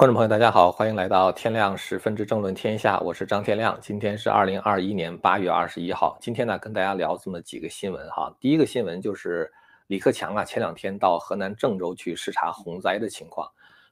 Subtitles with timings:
[0.00, 3.78] 观众朋友，大家好，欢迎来到天亮十分之政论天下，我是张天亮。
[3.82, 6.16] 今天是二零二一年八月二十一号。
[6.18, 8.34] 今天呢，跟大家聊这么几个新闻哈。
[8.40, 9.52] 第一个新闻就是
[9.88, 13.46] 李克强啊，前两天到河南郑州去视察洪灾的情况。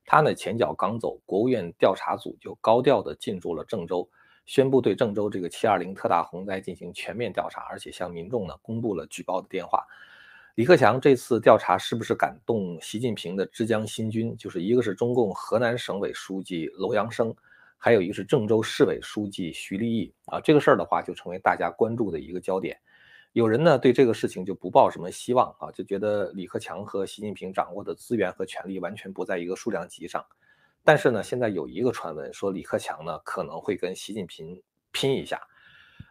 [0.07, 4.09] 他呢前脚刚走，国务院调查组就高调的进驻了郑州，
[4.47, 9.85] 宣布对郑州这个七二零特大洪灾进行全面调查，而且向民众呢公布了举报的电话。
[10.59, 14.37] 李克强这次调查是不是感动习近平的之江新军？
[14.37, 17.33] 就是一个是中共河南省委书记楼阳生，
[17.77, 20.41] 还有一个是郑州市委书记徐立毅啊。
[20.41, 22.77] 这个事儿的话，就成为大家关注的一个焦点。
[23.35, 30.27] 有人呢对这个事情就不抱什么希望啊，就觉得李克强和习近平掌握的资源和权力完全不在一个数量级上。
[30.83, 35.41] 但是呢，现在有一个传闻说李克强呢可能会跟习近平拼一下。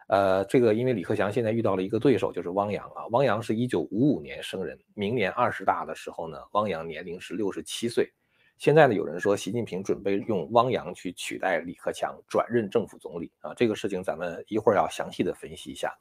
[0.08, 3.06] 呃，这个因为李克强现在遇到了一个对手，就是汪洋啊。
[3.12, 8.10] 汪洋是一九五五年生人，明年二十大的时候呢，汪洋年龄是六十七岁。
[8.58, 13.54] 现在呢，有人说习近平准备用汪洋去取代李克强，转任政府总理啊。
[13.54, 15.94] 这个事情咱们一会儿要详细的分析一下。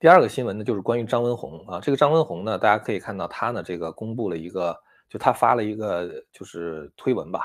[0.00, 1.80] 第二个新闻呢，就是关于张文宏啊。
[1.80, 4.74] 这个张文宏呢，大家可以看到他呢，这个公布了一个，
[5.06, 7.42] 就他发了一个就是推文吧，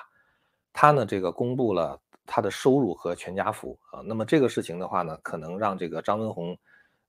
[0.71, 1.99] 他呢这个公布了。
[2.29, 6.55] 他的收入和全家福啊，那么这个事情的话呢，可能让这个张文宏，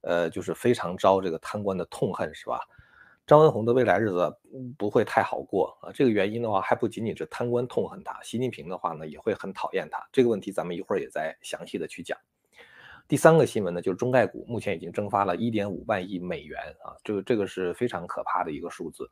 [0.01, 2.61] 呃，就是非常招这个贪官的痛恨，是吧？
[3.27, 4.35] 张文宏的未来日子
[4.77, 5.93] 不会太好过啊。
[5.93, 10.05] 这个原因的话，还不仅仅是贪官痛恨他，习近平的话呢，也会很讨厌他。
[10.11, 12.19] 这个问题咱们一会儿也再详细的去讲。
[13.07, 19.09] 第三个新闻呢，就是中概股目前已经蒸发了一点五万亿美元啊，这个这个是非常可怕的一个数字。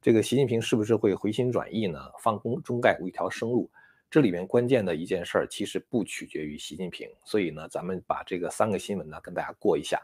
[0.00, 2.00] 这个习近平是不是会回心转意呢？
[2.18, 3.70] 放中中概股一条生路？
[4.10, 10.02] 这里面关键的一件事儿，其实不取决于习近平，所以呢，咱们把这个三个新闻呢跟大家过一下。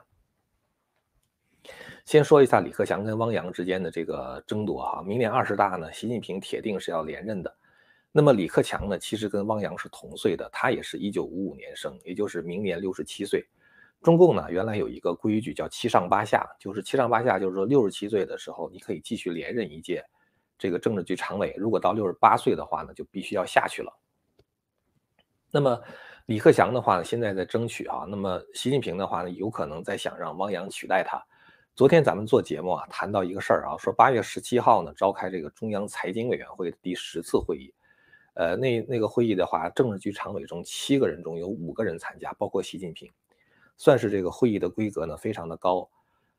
[2.05, 7.53] 先说一下李克强跟汪洋之间的这个争夺哈，明年二十大呢，习近平铁定是要连任的。
[8.13, 13.45] 那么李克强呢，其实跟汪洋是同岁的，他也是一九五五年生，也就是明年六十七岁。
[14.03, 20.05] 中共呢，原来有一个规矩叫七上八下，就是七上八下，就是说六十七岁的时候，你可以继续连任一届。
[20.59, 23.93] 这个政治局常委如果到六十八岁的话呢，就必须要下去了。
[25.51, 25.81] 那么
[26.27, 28.05] 李克强的话呢，现在在争取啊。
[28.09, 31.23] 那么习近平的话呢，有可能在想让汪洋取代他。
[31.75, 37.73] 昨天咱们做节目啊，谈到一个事儿啊，说八月十七号呢，召开这个中央财经委员会第十次会议。
[38.35, 43.11] 呃，那那个会议的话，政治局常委中七个人中有五个人参加，包括习近平，
[43.77, 45.89] 算是这个会议的规格呢非常的高。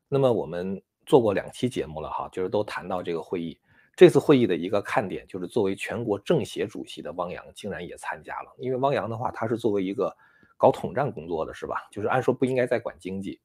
[0.10, 3.60] 那么我们做过两期节目了哈，就是都谈到这个会议。
[3.98, 8.56] 这次会议的一个看点就是，作为全国政协主席的汪洋竟然也参加了。
[8.60, 10.16] 因为汪洋的话，他是作为一个
[10.56, 11.88] 搞统战工作的，是吧？
[11.92, 13.42] 就是按说不应该再管经济，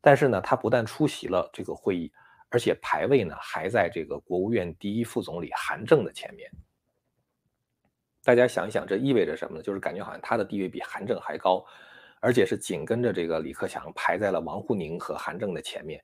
[0.00, 2.10] 但是呢，他不但出席了这个会议，
[2.48, 6.50] 而且排位呢还在这个国务院第一副总理韩正的前面。
[8.24, 9.62] 大家想一想，这意味着什么呢？
[9.62, 11.62] 就是感觉好像他的地位比韩正还高，
[12.18, 16.02] 而且是紧跟着这个李克强排在了王沪宁和韩正的前面。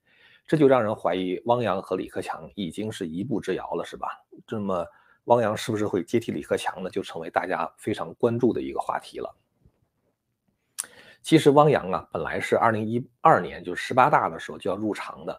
[0.49, 4.09] 这就让人怀疑汪洋和李克强已经是一步之遥了，是吧？
[4.47, 4.85] 这么
[5.25, 6.89] 汪洋是不是会接替李克强呢？
[6.89, 9.37] 就成为大家非常关注的一个话题了。
[11.21, 15.39] 其实汪洋啊，本来是二零一二年就十八大的时候就要入常的，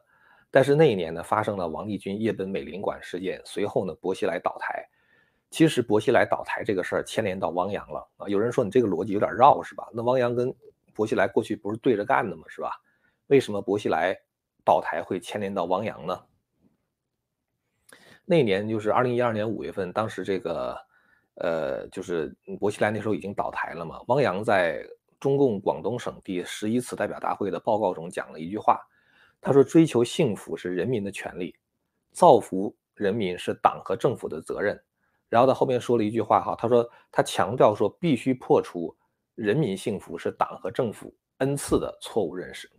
[0.52, 4.88] 但是那一年呢，发生了王立军夜奔美领馆事件，随后呢，薄熙来倒台。
[5.50, 8.28] 其实薄熙来倒台这个事儿牵连到汪洋了啊。
[8.28, 9.90] 有人说你这个逻辑有点绕，是吧？
[9.92, 10.54] 那汪洋跟
[10.94, 12.44] 薄熙来过去不是对着干的吗？
[12.48, 12.80] 是吧？
[13.26, 14.16] 为什么薄熙来？
[14.64, 16.20] 倒台会牵连到汪洋呢？
[18.26, 20.78] 那年就是二零一二年五月份，当时这个
[21.36, 24.00] 呃，就是薄熙来那时候已经倒台了嘛。
[24.08, 24.86] 汪洋在
[25.20, 28.80] 中共广东省第十一次代表大会的报告中讲了一句话，
[29.42, 31.56] 他说：“追求幸福是人民的权利，
[32.12, 34.80] 造福人民是党和政府的责任。”
[35.28, 38.96] 然后他后面说了一句话哈，他说他强调说必须破除
[39.36, 42.70] 人民幸福是党和政府恩赐的错误认识。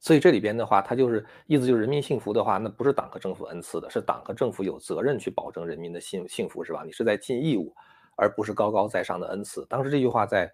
[0.00, 6.84] 所以这里边的话，它就是意思就是人民幸福的话，那不是党和政府恩赐的，是党和政府有责任去保证人民的幸幸福，是吧？
[6.84, 7.74] 你是在尽义务，
[8.14, 9.66] 而不是高高在上的恩赐。
[9.68, 10.52] 当时这句话在，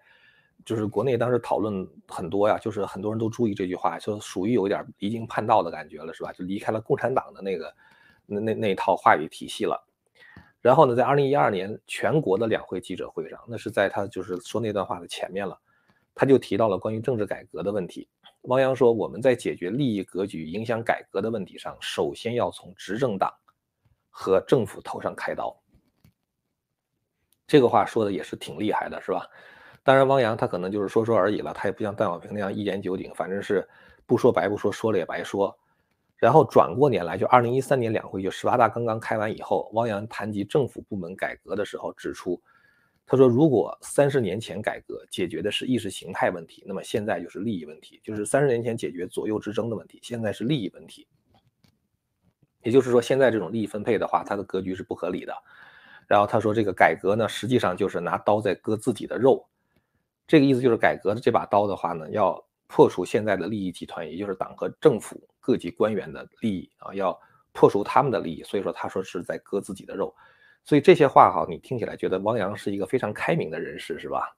[0.65, 6.33] 就是国内当时讨论很多呀，就是很多人都注意这句话，就属于有点离经叛道的感觉了，是吧？
[6.33, 7.73] 就离开了共产党的那个
[8.25, 9.79] 那那那套话语体系了。
[10.59, 15.55] 然后呢，在二零一二年全国的两会记者会上，那是在他就是说那段话的前面了，
[16.15, 18.07] 他就提到了关于政治改革的问题。
[18.47, 23.33] 汪洋说：“我们在解决利益格局影响改革的问题上，首先要从执政党
[24.09, 25.55] 和政府头上开刀。”
[27.47, 29.27] 这个话说的也是挺厉害的，是吧？
[29.83, 33.67] 当然，汪洋他可能就是说说而已了，他也不像邓小平那样一言九鼎，反正是
[34.07, 35.55] 不说白不说，说了也白说。
[36.17, 42.41] 然后转过年来，就二零一三年两会，就十八大刚刚开完以后，汪洋谈及政府部门改革的时候指出，
[43.07, 51.07] 他说，如果三十年前改革解决的是意识形态问题，那么现在就是利益问题，就是三十年前解决左右之争的问题，现在是利益问题。
[52.63, 55.31] 也就是说，现在这种利益分配的话，它的格局是不合理的。
[56.07, 59.47] 然后他说，这个改革呢，实际上就是拿刀在割自己的肉。
[60.25, 67.15] 这个意思就是，改革的这把刀的话呢，要破除现在的利益集团，也就是党和政府各级官员的利益啊，要
[67.53, 68.41] 破除他们的利益。
[68.41, 70.11] 所以说，他说是在割自己的肉。
[70.65, 74.35] 所以这些话哈，你听起来觉得汪洋是一个非常开明的人士，是吧？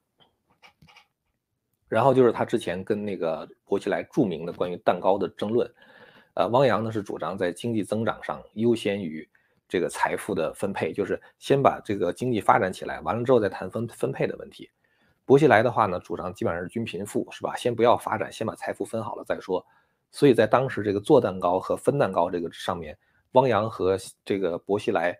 [1.87, 5.73] 然后就是他之前跟那个薄熙来著名的关于蛋糕的争论。
[6.33, 9.27] 呃，汪洋呢是主张在经济增长上优先于
[9.69, 14.69] 这个财富的分配，就是先把这个经济发展起来，完了之后再谈分分配的问题。
[15.25, 17.55] 薄熙来的话呢，主张基本上是均贫富，是吧？
[17.55, 19.65] 先不要发展，先把财富分好了再说。
[20.11, 22.97] 所以在当时这个做蛋糕和分蛋糕这个上面，
[23.31, 25.17] 汪洋和这个薄熙来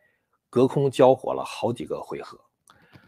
[0.57, 2.35] 隔空交火了好几个回合。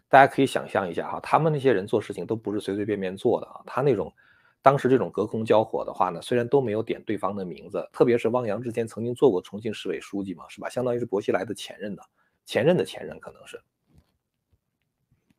[0.07, 4.13] 大家可以想象一下哈，他们那些人做事情都不是随随便便做的啊，他那种。
[4.61, 10.69] 当时这种隔空交火的话呢，虽然都没有点对方的名字，特别是汪洋之前曾经做过重庆市委书记嘛，是吧？
[10.69, 12.03] 相当于是薄熙来的前任的
[12.45, 13.59] 前任的前任，可能是。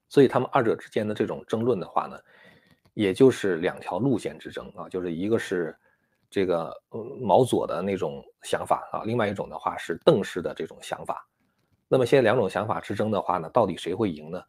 [0.08, 2.18] 所以他们二者之间的这种争论的话呢，
[2.94, 5.76] 也就是两条路线之争啊，就是一个是
[6.30, 6.74] 这个
[7.20, 11.24] 毛左的那种想法啊，另外一种的话是邓氏的这种想法。
[11.90, 14.42] 那么现在两种想法之争的话呢，到底谁会赢呢？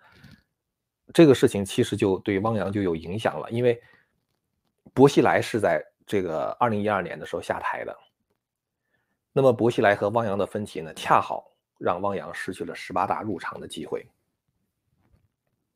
[1.14, 3.82] 这个事情其实就对汪洋就有影响了，因为。
[4.94, 7.98] 薄熙来是在这个二零一二年的时候下台的，
[9.32, 14.06] 那么薄熙来和汪洋的分歧呢，恰好让汪洋失去了十八大入场的机会。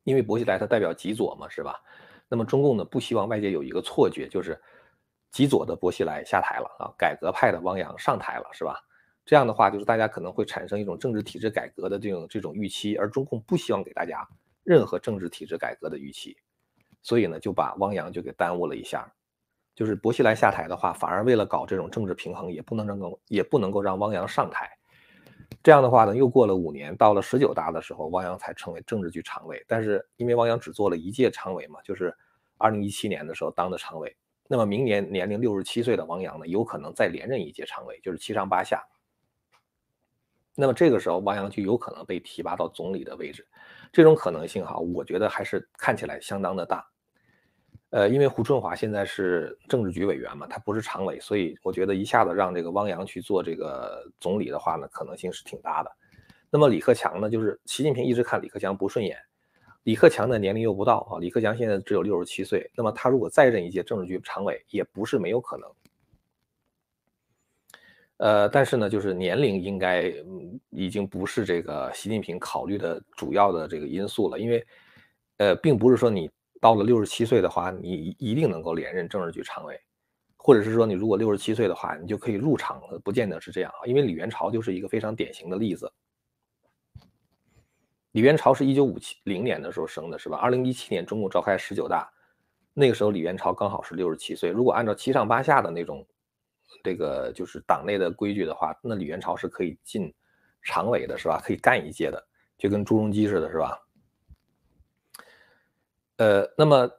[0.02, 1.80] 因为薄熙来他代表极左嘛，是吧？
[2.28, 4.60] 那么中共呢不希望外界有一个错觉，就是
[5.30, 8.78] 极左的薄熙来下台了啊，改革派的汪洋上台了，是吧？
[9.26, 14.26] 这样的话，就是大家可能会产生一种政治体制改革的这种这种预期，而中共不希望给大家
[14.62, 16.36] 任何政治体制改革的预期。
[17.02, 19.12] 所以呢，就把汪洋就给耽误了一下，
[19.74, 24.70] 就是薄熙来下台的话，反而为了搞这种政治平衡，也不能让也不能够让汪洋上台。
[25.60, 29.64] 这样的话呢，又过了五年，到了十九大的时候，汪洋才成为政治局常委。
[29.66, 32.16] 但是因为汪洋只做了一届常委嘛，就是
[32.58, 34.16] 二零一七年的时候当的常委。
[34.48, 38.84] 那么明年年龄六十七岁的汪洋呢，有可能再连任一届常委，就是七上八下。
[40.58, 43.46] 那么这个时候，汪洋就有可能被提拔到总理的位置。
[43.92, 46.84] 这种可能性哈，我觉得还是看起来相当的大。
[47.90, 55.90] 呃，因为胡春华现在是政治局委员嘛，他不是常委，所以我觉得一下子让这个汪洋去做这个总理的话呢，可能性是挺大的。
[56.50, 59.16] 那么李克强呢，就是习近平一直看李克强不顺眼，
[59.84, 65.70] 李克强的年龄又不到啊，李克强现在只有六十七岁，那么他如果再任一届政治局常委，也不是没有可能。
[68.18, 70.12] 呃，但是呢，就是年龄应该
[70.70, 74.66] 已经不是这个习近平考虑的主要的这个因素了，因为
[75.38, 76.30] 呃，并不是说你。
[76.58, 79.78] 到了六十七岁的话，你一定能够连任政治局常委，
[80.38, 83.84] 或者是说你如果六十七岁的话，你就可以入场了，不见得是这样啊。
[83.84, 85.92] 因为李元朝就是一个非常典型的例子。
[88.12, 90.38] 李元朝是一九五七零年的时候生的，是吧？
[90.38, 92.10] 二零一七年中共召开十九大，
[92.72, 94.48] 那个时候李元朝刚好是六十七岁。
[94.50, 96.04] 如果按照七上八下的那种
[96.82, 100.12] 这个就是党内的规矩的话，那李元朝是可以进
[100.62, 101.40] 常委的，是吧？
[101.44, 102.26] 可以干一届的，
[102.58, 103.78] 就跟朱镕基似的，是吧？
[106.16, 106.90] 呃，那么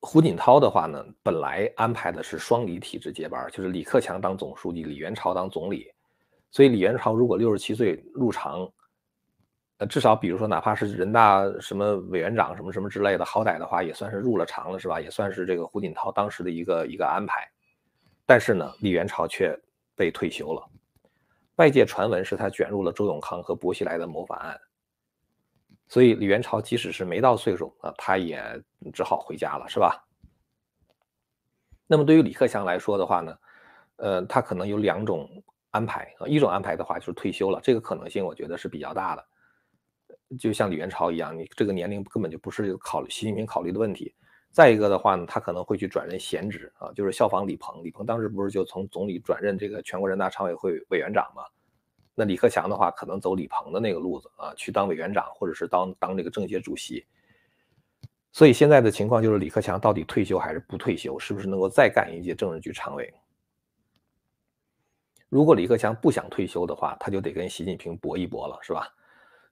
[0.00, 5.92] 胡锦涛的话呢，本来安排的是双李体制接班，就是李克强当总书记，李元朝当总理。
[6.50, 8.66] 所以李元朝如果六十七岁入常，
[9.76, 15.00] 呃，至少比如说哪怕是人大什么委员长什么什么之类的，好歹的话也算是入了常了，是吧？
[15.00, 17.48] 也算是这个胡锦涛当时的一个一个安排。
[18.30, 19.58] 但是呢，李元朝却
[19.96, 20.64] 被退休了，
[21.56, 24.56] 外界传闻是他卷入了周永康和薄熙来的谋反案。
[25.88, 28.40] 所以李元朝即使是没到岁数啊，他也
[28.92, 30.06] 只好回家了，是吧？
[31.88, 33.38] 那么对于李克强来说的话呢，
[33.96, 35.28] 呃，他可能有两种
[35.72, 39.26] 安排啊，一种安排的话就是退休了，这个可能性我觉得是比较大的。
[40.38, 44.14] 就像李元朝一样，你这个年龄根本就不是考虑习近平考虑的问题。
[44.50, 51.44] 再一个的话呢，他可能会去转任闲职啊，就是效仿李鹏，李鹏当时不是就从总理转任这个全国人大常委会委员长吗？
[52.16, 57.06] 那李克强的话，可能走李鹏的那个路子啊，去当委员长，或者是当当这个政协主席。
[58.32, 61.18] 所以现在的情况就是，李克强到底退休还是不退休？
[61.18, 63.12] 是不是能够再干一届政治局常委？
[65.28, 68.92] 如果李克强不想退休的话，他就得跟习近平搏一搏了，是吧？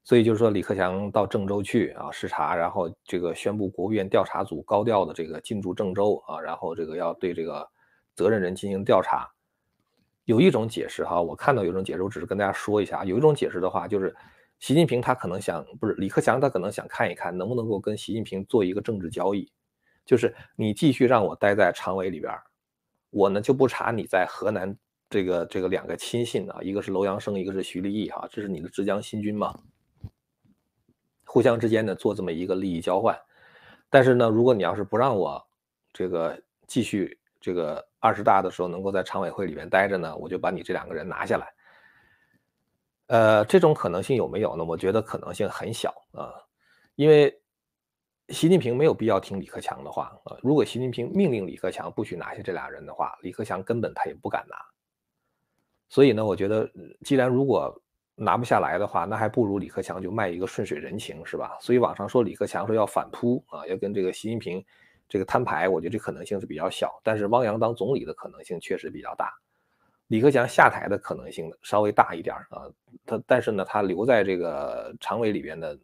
[0.08, 7.68] 所以就是说，李克强到郑州去啊视察，然后这个宣布国务院调查组高调的这个进驻郑州啊，然后这个要对这个
[8.14, 9.30] 责任人进行调查。
[10.24, 13.04] 有一种解释哈，我看到有一种解释，我只是跟大家说一下。
[13.04, 14.16] 有一种解释的话，就是
[14.60, 19.52] 习近平他可能想，不是李克强他可能想看一看能不能够跟习近平做一个政治交易，
[20.06, 22.32] 就是你继续让我待在常委里边，
[23.10, 24.74] 我呢就不查你在河南
[25.10, 29.54] 这个这个两个亲信啊，一个是楼阳生，一个是徐立毅哈，这是你的浙江新军嘛，
[31.28, 33.16] 互相之间呢做这么一个利益交换。
[33.88, 35.46] 但是呢，如果你要是不让我
[35.92, 37.86] 这个继续这个。
[38.00, 41.52] 二十大的时候能够在常委会里面待着呢，我就把你这两个人拿下来。
[43.08, 44.62] 呃，这种可能性有没有呢？
[44.62, 46.30] 我觉得可能性很小啊，
[46.94, 47.36] 因为
[48.28, 50.36] 习近平没有必要听李克强的话啊。
[50.44, 54.56] 如果习近平命令李克强不许拿下这俩人的话，李克强根本他也不敢拿。
[55.88, 56.70] 所以呢，我觉得
[57.04, 57.82] 既然如果
[58.18, 61.56] 拿不下来的话，那还不如李克强就卖一个顺水人情，是吧？
[61.60, 64.64] 所以网上说李克强说要反扑啊，要跟这个习近平。
[65.10, 69.32] 这个摊牌，我觉得这可能性是比较小，但是汪洋当总理的可能性确实比较大，
[70.08, 72.68] 李克强下台的可能性稍微大一点啊，
[73.06, 75.78] 他但是呢，他留在这个常委里边的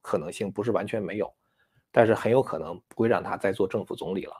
[0.00, 1.28] 可能性不是完全没有，
[1.90, 4.32] 但是很有可能不会让他再做政府总理了。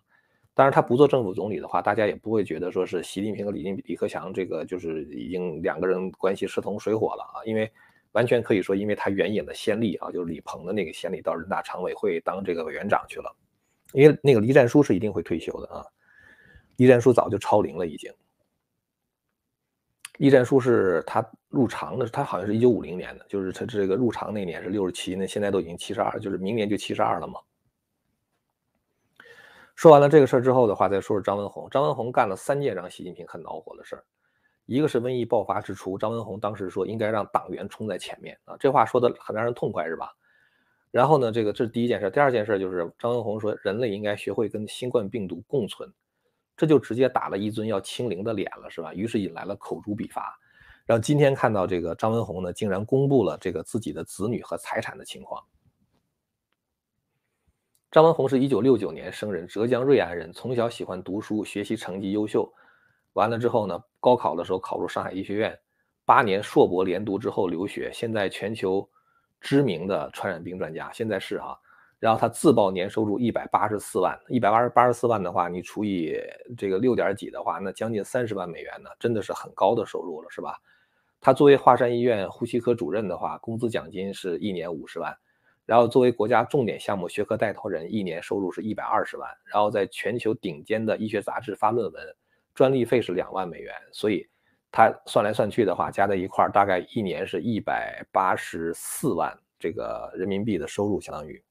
[0.59, 7.71] 当然，他不做政府总理的话，大家也不会觉得说是习近平和李李克强这个就是已经两个人关系势同水火了啊，因为
[8.11, 13.33] 完全可以说，因为他援引的先例啊，就是李鹏的那个先例，到人大常委会当这个委员长去了。
[13.93, 15.87] 因为那个栗战书是一定会退休的啊，
[16.75, 18.13] 栗战书早就超龄了已经。
[20.17, 27.39] 栗战书是他入常的，他好像是一九五零年的，就是他这个入常那年是六十七，那现在都已经七十二，就是明年就七十二了嘛。
[29.79, 31.71] 说完了这个事儿之后的话，再说说张文宏。
[31.71, 34.03] 张文宏干了三件让习近平很恼火的事儿，
[34.67, 40.13] 一个是瘟疫爆发之初，张文宏当时说应该让党员冲在前面啊，这话说的很让人痛快是吧？
[40.91, 42.11] 然后呢，这个这是第一件事。
[42.11, 45.89] 第二件事就是张文宏说，人类应该学会跟新冠病毒共存，
[46.57, 48.93] 这就直接打了一尊要清零的脸了，是吧？
[48.93, 50.37] 于是引来了口诛笔伐。
[50.87, 55.41] 然后今天看到这个张文宏呢，竟然公布了这个自己的子女和财产的情况。
[57.91, 62.53] 张文宏是一九六九年生人，浙江瑞安人，从小喜欢读书，学习成绩优秀。
[63.15, 65.59] 完了之后呢，高考的时候考入上海医学院，
[66.05, 68.89] 八年硕博连读之后留学，现在全球。
[69.41, 71.57] 知名的传染病专家，现在是哈，
[72.01, 76.19] 然后他自报年收入一百八十四万，一百八十八十四万的话，你除以
[76.57, 80.61] 这个六点几的话，那将近三十万美元呢，真的是很高的收入了，是吧？
[81.21, 85.17] 他作为华山医院呼吸科主任的话，工资奖金是一年五十万，
[85.69, 92.03] 然后作为国家重点项目学科带头人，一年收入是一百二十万，然后在全球顶尖的医学杂志发论文，
[92.55, 94.27] 专利费是两万美元，所以。
[94.71, 101.43] 他算来算去的话，加在一块儿大概一年是一百八十四万这个人民币的收入，相当于。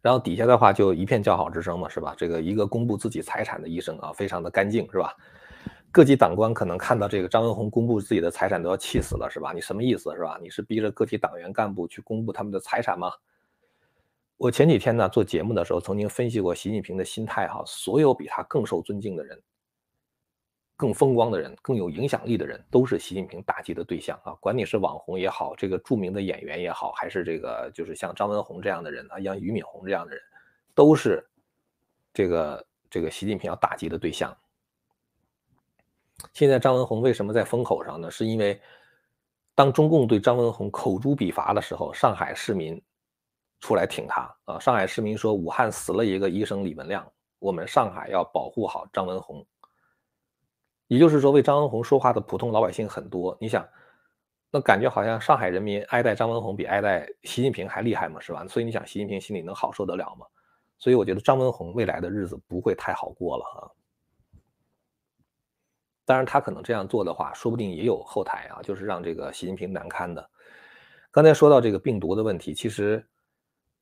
[0.00, 2.14] 然后底下的话就一片叫好之声嘛，是吧？
[2.16, 5.14] 这个一个公布自己财产的医生啊，非常的干净，是吧？
[5.96, 9.54] 各级党官可能看到这个张文宏公布自己的财产都要气死了，是吧？
[9.54, 10.38] 你什么意思，是吧？
[10.42, 13.10] 你是逼着个体党员干部去公布他们的财产吗？
[14.36, 19.40] 我前几天呢做节目的时候，曾经分析过习近平的心态哈，所有比他更受尊敬的人。
[20.76, 24.36] 更风光的人，更有影响力的人，都是习近平打击的对象啊！
[24.38, 30.22] 管你是网红也好，这个著名的演员也好，还是这个就是像张文宏这样的人啊，像俞敏洪这样的人，
[30.74, 31.26] 都是
[32.12, 34.36] 这个这个习近平要打击的对象。
[36.32, 38.10] 现在张文宏为什么在风口上呢？
[38.10, 38.60] 是因为
[39.54, 42.82] 当中共对张文宏口诛笔伐的时候，上海市民
[43.60, 44.58] 出来挺他啊！
[44.58, 47.06] 上海市民说，武汉死了一个医生李文亮，
[47.38, 49.44] 我们上海要保护好张文宏。
[50.88, 53.36] 也就是说，为张文宏说话的普通老百姓很多。
[53.40, 53.66] 你想，
[54.50, 58.46] 那感觉好像上海人民爱戴张文宏比爱戴习近平还厉害嘛，是吧？
[58.46, 60.26] 所以你想，习近平心里能好受得了吗？
[60.78, 63.60] 所以我觉得张文宏未来的日子不会太好过了啊。
[66.06, 70.26] 当然，他可能这样做的话，说不定也有后台啊，就是让这个习近平难堪的。
[71.10, 73.06] 刚才说到这个病毒的问题，其实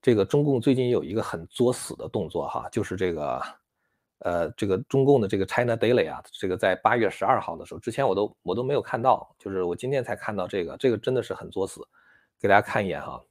[0.02, 3.40] 这个中共最近有一个很作死的动作哈，就是这个。
[4.20, 11.86] 呃，这个中共的这个 China Daily 啊，这个在八月十二号的时候，之前我都我都没有看到，就是我今天才看到这个，这个真的是很作死，
[12.40, 13.22] 给大家看一眼哈。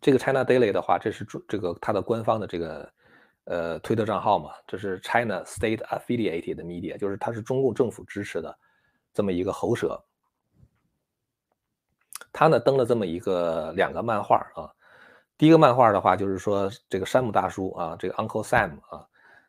[0.00, 2.88] 这个 China Daily 的话，这是这个它的官方的这个
[3.50, 8.56] 呃推特账号嘛，这是 China State Affiliated Media，就是它是中共政府支持的
[9.12, 10.00] 这么一个喉舌。
[12.32, 14.70] 他呢登了这么一个两个漫画啊。
[15.36, 19.04] 第一个漫画的话，就是说这个山姆大叔啊，这个 Uncle Sam 啊，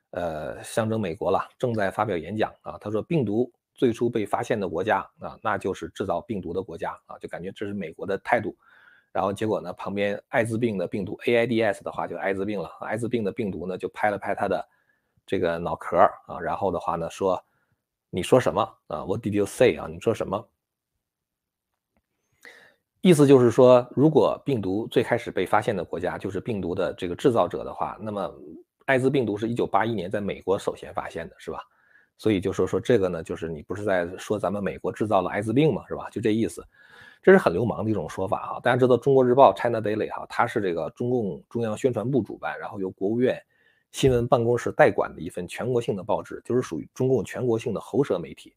[0.09, 2.79] 呃，象征美国了，正在发表演讲啊。
[2.81, 8.57] 他说，病毒最初被发现的国家啊，那就是制造病毒的国家啊，就感觉这是美国的态度。
[9.11, 14.65] 然后结果呢，旁边艾滋病的病毒 AIDS 的话就艾滋病了，艾滋病的病毒呢就拍了拍他的
[15.25, 17.43] 这个脑壳啊，然后的话呢说
[18.09, 19.87] 你说什么啊？What did you say 啊？
[19.89, 20.47] 你说什么？
[23.01, 28.31] 意思就是说，如果病毒最开始被发现的国家就是病毒的这个制造者的话，那么
[28.85, 31.63] 艾滋病毒是一九八一年在美国首先发现的，是吧？
[32.17, 35.83] 所以就说说这个呢，就是你不是在说咱们美国制造了艾滋病吗？
[35.87, 36.09] 是吧？
[36.11, 36.63] 就这意思，
[37.21, 38.59] 这是很流氓的一种说法哈。
[38.61, 43.41] 大家知道《中国日报》China Daily 哈，它是这个中共中央宣传部主办，然后由国务院
[43.91, 48.55] 新闻办公室代管的一份全国性的报纸，就是属于中共全国性的喉舌媒体。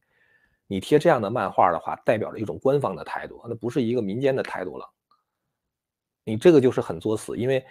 [0.67, 4.89] 你贴这样的漫画的话，代表着一种官方的态度，那不是一个民间的态度了。
[6.23, 7.63] 你这个就是很作死，因为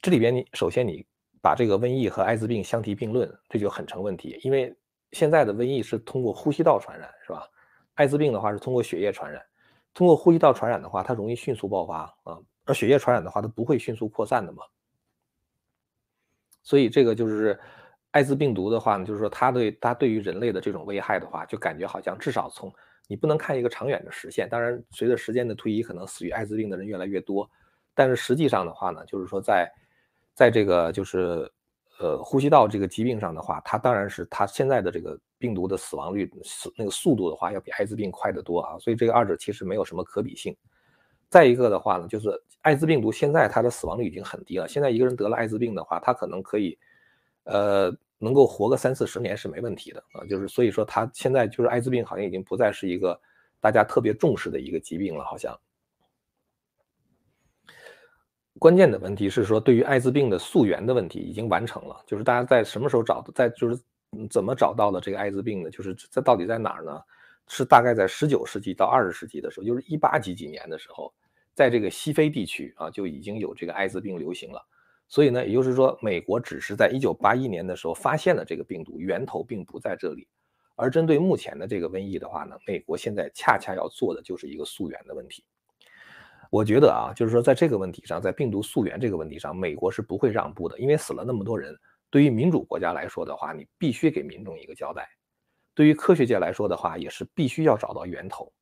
[0.00, 1.04] 这里边你首先你
[1.40, 4.74] 把这个瘟疫和艾滋病相提并论，这就很成问题，因为。
[5.12, 7.48] 现在的瘟疫是通过呼吸道传染，是吧？
[7.94, 9.40] 艾滋病的话是通过血液传染，
[9.94, 14.64] 通过呼吸道传染的话，它容易迅速爆发啊，而血液传染的话，它不会迅速扩散的嘛。
[16.62, 17.58] 所以这个就是
[18.10, 22.70] 艾滋病毒的话呢，就是说它对它对于人类的这种危害的话，就感觉好像至少从
[23.06, 24.48] 你不能看一个长远的实现。
[24.48, 27.48] 当然，随着时间的推移，可能死于艾滋病的人越来越多，
[27.94, 29.70] 但是实际上的话呢，就是说在
[30.34, 31.50] 在这个就是。
[31.98, 40.56] 呃，呼吸道这个疾病上的话，它当然是它现在的这个病毒的死亡率死那个速度的话，要比艾滋病快得多啊，所以这个二者其实没有什么可比性。
[41.28, 42.30] 再一个的话呢，就是
[42.62, 46.76] 艾滋病毒现在它的死亡率已经很低了，现在一个人得了艾滋病的话，他可能可以，
[47.44, 53.20] 呃，能够活个三四十年是没问题的啊，就是所以说他现在就是艾滋病好像已经不再是一个
[53.60, 55.56] 大家特别重视的一个疾病了，好像。
[58.58, 63.78] 关键的问题是说，对于艾滋病的溯源的问题已经完成了，就是大家在什么时候找的，在就是
[64.30, 65.70] 怎么找到的这个艾滋病呢？
[65.70, 67.00] 就是在到底在哪儿呢？
[67.46, 71.12] 是大概在十九世纪到二十世纪的时候，就是一八几几年的时候，
[71.52, 74.64] 在这个西非地区啊就已经有这个艾滋病流行了。
[75.08, 80.26] 所以呢，也就是说，美国只是在一九八一年的时候发现了这个病毒源头并不在这里，
[80.74, 85.44] 而针对目前的这个瘟疫的话呢，美国现在恰恰要做的就是一个溯源的问题。
[86.54, 91.76] 我觉得啊，就是说，在这个问题上，在病毒溯源这个问题上，美国是不会让步的，因为死了那么多人，
[92.10, 95.02] 对于民主国家来说的话，你必须给民众一个交代；
[95.74, 98.52] 对于科学界来说的话，也是必须要找到源头。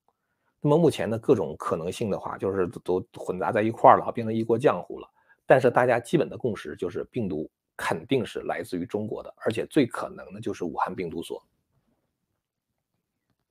[0.62, 5.06] 那么目前的各种可能性的话，就是都混杂在一块儿了，变成一锅浆糊了。
[5.44, 11.38] 但是大家基本的共识就是，病毒肯定是来自于中国的，而且最可能的就是武汉病毒所。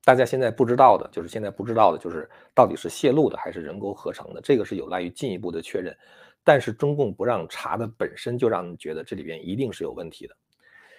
[0.04, 5.96] 大家现在不知道的就是现在不知道的就是到底是泄露的还是人工合成的，这个是有赖于进一步的确认。
[6.42, 10.36] 但是中共不让查的本身就让人觉得这里边一定是有问题的，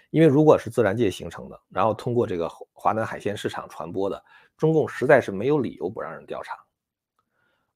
[0.10, 4.24] 因为如果是自然界形成的，然后通过这个华南海鲜市场传播的，
[4.56, 6.58] 中共实在是没有理由不让人调查。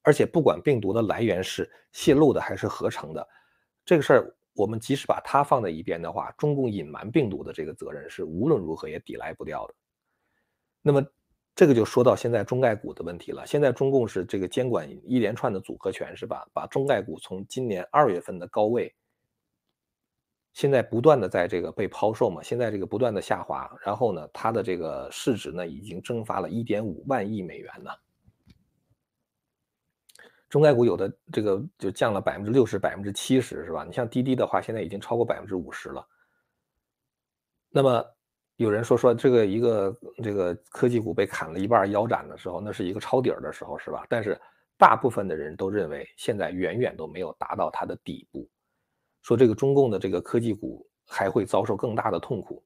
[0.00, 3.28] 而且不管病毒的来源是泄露的还是合成的，
[3.84, 9.74] 这个事儿我们即使把它放在一边的话，中共隐瞒病毒的这个责任是无论如何也抵赖不掉的。
[10.80, 11.06] 那么。
[11.58, 13.44] 这个就说到现在中概股的问题了。
[13.44, 16.46] 现在中共是这个监管一连串的组合拳，是吧？
[16.52, 18.94] 把中概股从今年二月份的高位，
[20.52, 27.90] 现在不断的在这个被抛售嘛，现在这个不断的下滑，然后呢，它的这个市值呢已经蒸发了一点五万亿美元呢。
[30.48, 33.82] 中概股有的这个就降了百分之六十、百分之七十，是吧？
[33.82, 36.06] 你像滴滴的话，现在已经超过百分之五十了。
[37.68, 38.04] 那么。
[38.58, 44.04] 有人说说这个一个这个科技股被砍了一半腰斩的时候，那是一个抄底儿的时候，是吧？
[44.08, 44.36] 但是
[44.76, 48.50] 大部分的人都认为现在远远都没有达到它的底部，
[49.22, 52.60] 说这个中共的这个科技股还会遭受更大的痛苦。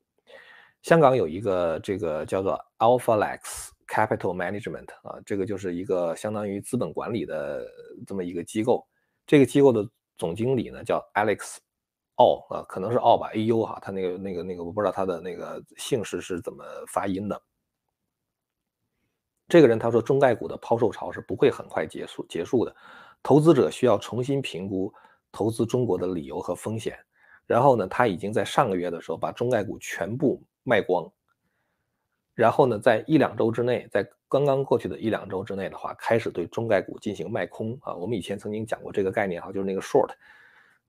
[0.81, 7.67] 香港有一个这个叫做 AlphaLex Capital Management 啊，这个就是一个相当于资本管理的
[8.07, 8.83] 这么一个机构，
[9.27, 11.59] 这个机构的总经理呢叫 Alex。
[12.23, 17.43] 奥啊，可能是奥吧，A U 哈，他那个那个那个，我不知道他的那个姓氏是怎么发音的。
[19.49, 22.75] 这个人他说，中概股的抛售潮是不会很快结束结束的，
[23.25, 24.95] 投资者需要重新评估
[25.33, 26.97] 投资中国的理由和风险。
[27.45, 31.11] 然后呢，他已经在上个月的时候把中概股全部卖光。
[32.35, 37.95] 然后呢，在一两周之内，在刚刚过去的一两周之内的话，开始对中概股进行卖空啊。
[37.95, 40.11] 我们以前曾经讲过这个概念哈，就是那个 short。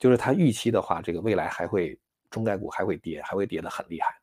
[0.03, 1.97] 就是他预期的话，这个未来还会
[2.29, 4.13] 中概股还会跌，还会跌得很厉害。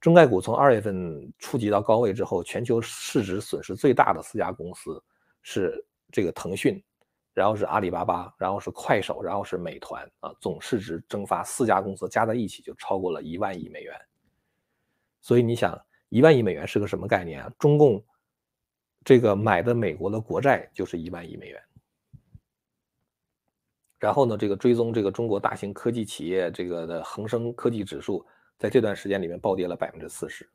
[0.00, 5.00] 中概股从二月份触及到高位之后，全球市值损失最大的四家公司
[5.42, 6.82] 是这个腾讯，
[7.32, 13.94] 然后是阿里巴巴，然后是快手，然后是美团啊，总市值蒸发，四家公司加在一起就超过了一万亿美元。
[15.20, 17.52] 所以你想，一万亿美元是个什么概念啊？
[17.60, 18.04] 中共
[19.04, 21.62] 这个买的美国的国债就是一万亿美元。
[24.04, 28.22] 然后呢，这个追踪这个中国大型科技企业这个的恒生科技指数
[28.58, 30.46] 在这段时间里面暴跌了百分之四十。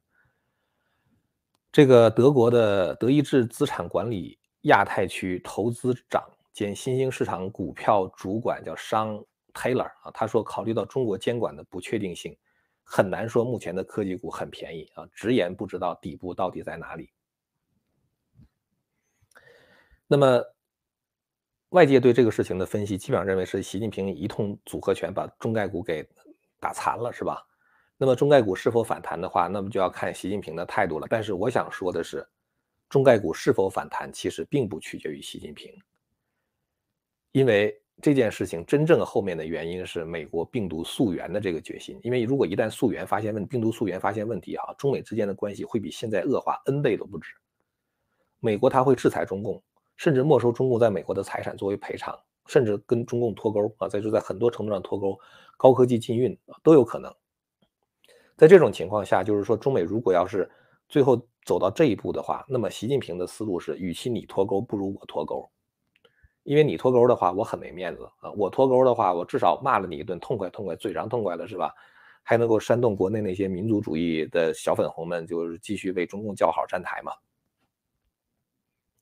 [1.71, 9.19] 这个德国的德意志资产管理亚太区投资长兼新兴市场股票主管叫商
[9.51, 12.38] Taylor 啊，他说，考虑到中国监管的不确定性，
[12.83, 17.09] 很难说目前的科技股很便宜啊，直言不知道底部到底在哪里。
[20.05, 20.43] 那么，
[21.69, 26.08] 外界对这个事情的分析，基本上认为是习近平一通组合拳把中概股给
[26.60, 27.45] 打残了，是吧？
[27.95, 31.08] 那么中概股是否反弹的话，那么就要看习近平的态度了。
[31.10, 32.27] 但是我想说的是，
[32.89, 35.71] 中概股是否反弹，其实并不取决于习近平，
[37.34, 41.99] 因为这件事情真正后面的原因是美国病毒溯源的这个决心。
[42.01, 47.34] 因为如果一旦溯源发现问病毒溯源发现问题啊，中美之间的关系会比现在恶化 N 倍都不止。
[48.39, 49.62] 美国他会制裁中共，
[49.99, 55.19] 甚至没收中共在美国的财产作为赔偿，甚至跟中共脱钩啊，在就在很多程度上脱钩，
[55.57, 57.13] 高科技禁运都有可能。
[58.38, 60.49] 在这种情况下，就是说，中美如果要是
[60.88, 65.45] 最后走到这一步的话，那么习近平的思路是，与其你脱钩，不如我脱钩。
[66.43, 71.73] 因为你脱钩的话，我很没面子啊；我脱钩的话，我至少骂了你一顿，痛快痛快，嘴上痛快了是吧？
[72.23, 77.12] 还能够煽动国内那些民族主义的小粉红们，就是继续为中共叫好站台嘛。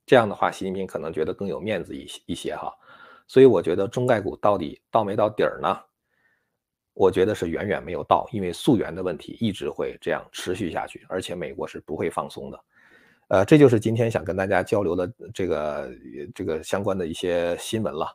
[0.08, 2.74] 这样的话，习近平可能觉得更有面子一些一些哈。
[3.28, 5.78] 所以我觉得中概股到底到没到底儿呢？
[6.94, 12.60] 我觉得是远远没有到，因为溯源的问题一直会这样持续下去，而且美国是不会放松的。
[13.28, 15.92] 呃，这就是今天想跟大家交流的这个
[16.34, 18.08] 这个相关的一些新闻了。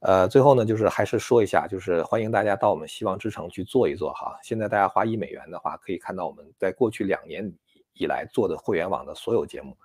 [0.00, 4.38] 呃，最后呢，就是还是说一下，就是欢迎大家到我们希望之城去做一做哈。
[4.42, 7.50] 现在大家花一美元的话，可以看到我们在过去两年
[7.94, 9.76] 以来做的会员网的所有节目，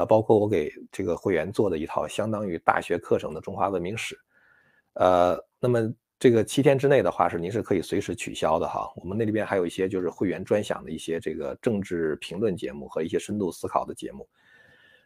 [0.00, 4.18] 呃，包括我给这个会员做的一套相当于大学课程的中华文明史。
[4.94, 5.92] 呃，那么。
[6.22, 8.92] 这个七天之内的话是您是可以随时取消的哈。
[8.96, 14.28] 我们那里边还有一些就是会员专享的一些这个政治评论节目和一些深度思考的节目。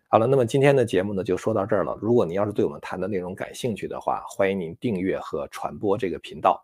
[0.08, 1.96] 好了，那么今天的节目呢就说到这儿了。
[2.02, 6.60] 如果您要是对我们谈的内容感兴趣的话，欢迎您订阅和传播这个频道。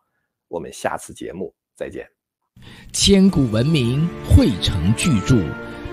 [0.49, 2.05] 我们下次节目再见。
[2.93, 5.37] 千古文明汇成巨著，